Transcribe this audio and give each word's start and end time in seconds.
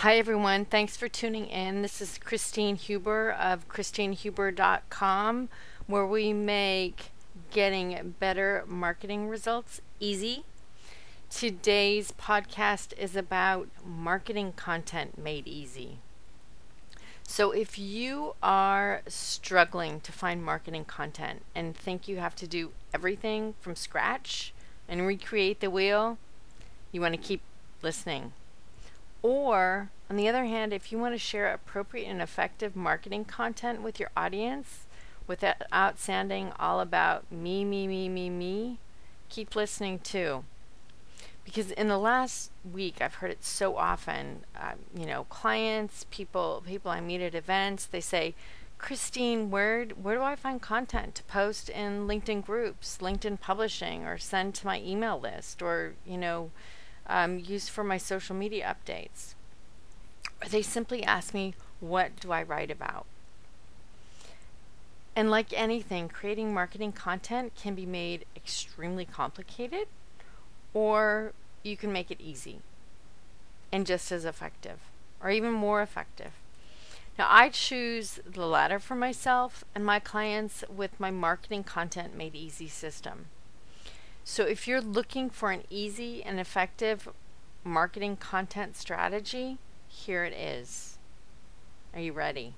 Hi, 0.00 0.16
everyone. 0.16 0.64
Thanks 0.64 0.96
for 0.96 1.08
tuning 1.08 1.46
in. 1.48 1.82
This 1.82 2.00
is 2.00 2.16
Christine 2.16 2.76
Huber 2.76 3.32
of 3.32 3.68
ChristineHuber.com, 3.68 5.50
where 5.86 6.06
we 6.06 6.32
make 6.32 7.10
getting 7.50 8.14
better 8.18 8.64
marketing 8.66 9.28
results 9.28 9.82
easy. 9.98 10.44
Today's 11.28 12.12
podcast 12.12 12.96
is 12.96 13.14
about 13.14 13.68
marketing 13.84 14.54
content 14.54 15.18
made 15.18 15.46
easy. 15.46 15.98
So, 17.24 17.50
if 17.50 17.78
you 17.78 18.36
are 18.42 19.02
struggling 19.06 20.00
to 20.00 20.12
find 20.12 20.42
marketing 20.42 20.86
content 20.86 21.42
and 21.54 21.76
think 21.76 22.08
you 22.08 22.20
have 22.20 22.36
to 22.36 22.46
do 22.46 22.70
everything 22.94 23.52
from 23.60 23.76
scratch 23.76 24.54
and 24.88 25.06
recreate 25.06 25.60
the 25.60 25.68
wheel, 25.68 26.16
you 26.90 27.02
want 27.02 27.12
to 27.12 27.20
keep 27.20 27.42
listening. 27.82 28.32
Or, 29.22 29.90
on 30.08 30.16
the 30.16 30.28
other 30.28 30.44
hand, 30.44 30.72
if 30.72 30.90
you 30.90 30.98
want 30.98 31.14
to 31.14 31.18
share 31.18 31.52
appropriate 31.52 32.06
and 32.06 32.22
effective 32.22 32.74
marketing 32.74 33.24
content 33.24 33.82
with 33.82 34.00
your 34.00 34.10
audience 34.16 34.86
without 35.26 35.98
sounding 35.98 36.52
all 36.58 36.80
about 36.80 37.30
me, 37.30 37.64
me, 37.64 37.86
me, 37.86 38.08
me, 38.08 38.30
me, 38.30 38.78
keep 39.28 39.54
listening 39.54 39.98
too. 39.98 40.44
Because 41.44 41.70
in 41.72 41.88
the 41.88 41.98
last 41.98 42.50
week, 42.70 42.96
I've 43.00 43.16
heard 43.16 43.30
it 43.30 43.44
so 43.44 43.76
often. 43.76 44.44
Uh, 44.56 44.72
you 44.94 45.06
know, 45.06 45.24
clients, 45.24 46.06
people, 46.10 46.62
people 46.66 46.90
I 46.90 47.00
meet 47.00 47.20
at 47.20 47.34
events, 47.34 47.86
they 47.86 48.00
say, 48.00 48.34
Christine, 48.80 49.50
where 49.50 49.84
where 49.84 50.16
do 50.16 50.22
I 50.22 50.36
find 50.36 50.60
content 50.60 51.14
to 51.16 51.22
post 51.24 51.68
in 51.68 52.08
LinkedIn 52.08 52.44
groups, 52.44 52.98
LinkedIn 53.00 53.38
publishing, 53.38 54.06
or 54.06 54.16
send 54.16 54.54
to 54.54 54.66
my 54.66 54.80
email 54.80 55.20
list, 55.20 55.60
or 55.60 55.94
you 56.06 56.16
know, 56.16 56.50
um, 57.06 57.38
use 57.38 57.68
for 57.68 57.84
my 57.84 57.98
social 57.98 58.36
media 58.36 58.76
updates? 58.76 59.34
Or 60.42 60.48
they 60.48 60.62
simply 60.62 61.02
ask 61.04 61.34
me, 61.34 61.54
what 61.80 62.18
do 62.20 62.32
I 62.32 62.42
write 62.42 62.70
about? 62.70 63.06
And 65.16 65.30
like 65.30 65.52
anything, 65.52 66.08
creating 66.08 66.54
marketing 66.54 66.92
content 66.92 67.54
can 67.56 67.74
be 67.74 67.86
made 67.86 68.24
extremely 68.36 69.04
complicated, 69.04 69.88
or 70.72 71.32
you 71.62 71.76
can 71.76 71.92
make 71.92 72.10
it 72.10 72.20
easy 72.20 72.60
and 73.72 73.86
just 73.86 74.10
as 74.12 74.24
effective, 74.24 74.78
or 75.22 75.30
even 75.30 75.52
more 75.52 75.82
effective. 75.82 76.32
Now, 77.18 77.26
I 77.28 77.50
choose 77.50 78.18
the 78.24 78.46
latter 78.46 78.78
for 78.78 78.94
myself 78.94 79.64
and 79.74 79.84
my 79.84 79.98
clients 79.98 80.64
with 80.74 80.98
my 80.98 81.10
marketing 81.10 81.64
content 81.64 82.16
made 82.16 82.34
easy 82.34 82.68
system. 82.68 83.26
So, 84.24 84.44
if 84.44 84.68
you're 84.68 84.80
looking 84.80 85.30
for 85.30 85.50
an 85.50 85.62
easy 85.70 86.22
and 86.22 86.38
effective 86.38 87.08
marketing 87.64 88.16
content 88.16 88.76
strategy, 88.76 89.58
here 89.88 90.24
it 90.24 90.32
is. 90.32 90.98
Are 91.94 92.00
you 92.00 92.12
ready? 92.12 92.54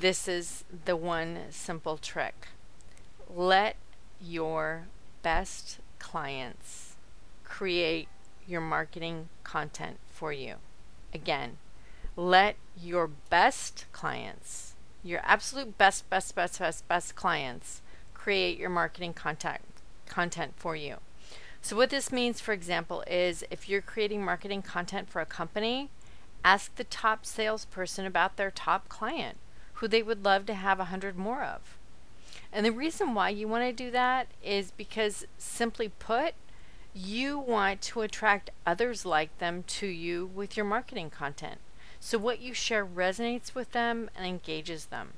This 0.00 0.28
is 0.28 0.64
the 0.84 0.96
one 0.96 1.38
simple 1.50 1.98
trick. 1.98 2.48
Let 3.28 3.76
your 4.20 4.86
best 5.22 5.78
clients 5.98 6.96
create 7.44 8.08
your 8.46 8.60
marketing 8.60 9.28
content 9.44 9.98
for 10.08 10.32
you. 10.32 10.56
Again, 11.12 11.58
let 12.16 12.56
your 12.80 13.08
best 13.08 13.86
clients, 13.92 14.74
your 15.02 15.20
absolute 15.24 15.76
best, 15.78 16.08
best, 16.08 16.34
best, 16.34 16.58
best, 16.58 16.88
best 16.88 17.14
clients, 17.14 17.82
create 18.22 18.56
your 18.56 18.70
marketing 18.70 19.12
content 19.12 19.60
content 20.06 20.52
for 20.56 20.76
you. 20.76 20.96
So 21.60 21.74
what 21.74 21.90
this 21.90 22.12
means, 22.12 22.40
for 22.40 22.52
example, 22.52 23.02
is 23.06 23.44
if 23.50 23.68
you're 23.68 23.80
creating 23.80 24.24
marketing 24.24 24.62
content 24.62 25.08
for 25.08 25.20
a 25.20 25.26
company, 25.26 25.90
ask 26.44 26.74
the 26.74 26.84
top 26.84 27.24
salesperson 27.24 28.06
about 28.06 28.36
their 28.36 28.50
top 28.50 28.88
client, 28.88 29.38
who 29.74 29.88
they 29.88 30.02
would 30.02 30.24
love 30.24 30.46
to 30.46 30.54
have 30.54 30.78
a 30.78 30.86
hundred 30.86 31.16
more 31.16 31.42
of. 31.42 31.78
And 32.52 32.64
the 32.64 32.72
reason 32.72 33.14
why 33.14 33.30
you 33.30 33.48
want 33.48 33.64
to 33.64 33.84
do 33.84 33.90
that 33.90 34.28
is 34.42 34.70
because, 34.70 35.24
simply 35.38 35.88
put, 35.88 36.34
you 36.94 37.38
want 37.38 37.80
to 37.82 38.02
attract 38.02 38.50
others 38.66 39.06
like 39.06 39.36
them 39.38 39.64
to 39.78 39.86
you 39.86 40.26
with 40.26 40.56
your 40.56 40.66
marketing 40.66 41.10
content. 41.10 41.58
So 41.98 42.18
what 42.18 42.40
you 42.40 42.54
share 42.54 42.84
resonates 42.84 43.54
with 43.54 43.72
them 43.72 44.10
and 44.14 44.26
engages 44.26 44.86
them. 44.86 45.14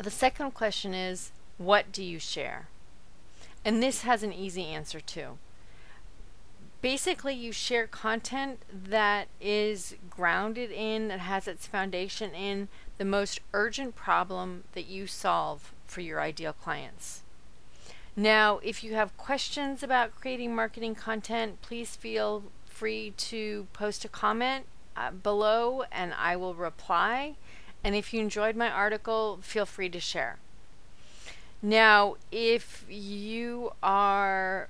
Now, 0.00 0.04
the 0.04 0.10
second 0.10 0.52
question 0.52 0.94
is 0.94 1.30
what 1.58 1.92
do 1.92 2.02
you 2.02 2.18
share? 2.18 2.68
And 3.66 3.82
this 3.82 4.00
has 4.00 4.22
an 4.22 4.32
easy 4.32 4.64
answer 4.64 4.98
too. 4.98 5.36
Basically, 6.80 7.34
you 7.34 7.52
share 7.52 7.86
content 7.86 8.62
that 8.72 9.28
is 9.42 9.96
grounded 10.08 10.70
in, 10.70 11.08
that 11.08 11.20
has 11.20 11.46
its 11.46 11.66
foundation 11.66 12.34
in 12.34 12.68
the 12.96 13.04
most 13.04 13.40
urgent 13.52 13.94
problem 13.94 14.64
that 14.72 14.86
you 14.86 15.06
solve 15.06 15.74
for 15.86 16.00
your 16.00 16.18
ideal 16.18 16.54
clients. 16.54 17.20
Now, 18.16 18.58
if 18.62 18.82
you 18.82 18.94
have 18.94 19.14
questions 19.18 19.82
about 19.82 20.18
creating 20.18 20.54
marketing 20.54 20.94
content, 20.94 21.60
please 21.60 21.94
feel 21.94 22.44
free 22.64 23.12
to 23.18 23.66
post 23.74 24.06
a 24.06 24.08
comment 24.08 24.64
uh, 24.96 25.10
below 25.10 25.84
and 25.92 26.14
I 26.14 26.36
will 26.36 26.54
reply. 26.54 27.34
And 27.82 27.94
if 27.94 28.12
you 28.12 28.20
enjoyed 28.20 28.56
my 28.56 28.70
article, 28.70 29.38
feel 29.42 29.66
free 29.66 29.88
to 29.90 30.00
share. 30.00 30.38
Now, 31.62 32.16
if 32.30 32.84
you 32.88 33.72
are 33.82 34.68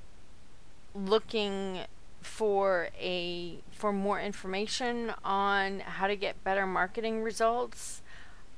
looking 0.94 1.81
for 2.21 2.88
a 2.98 3.59
for 3.72 3.93
more 3.93 4.21
information 4.21 5.12
on 5.25 5.81
how 5.81 6.06
to 6.06 6.16
get 6.16 6.43
better 6.44 6.66
marketing 6.66 7.22
results, 7.22 8.03